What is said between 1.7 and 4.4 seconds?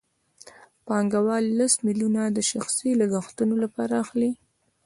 میلیونه د شخصي لګښتونو لپاره اخلي